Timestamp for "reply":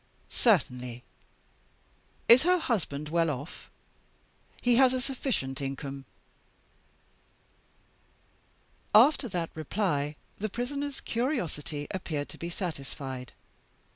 9.53-10.15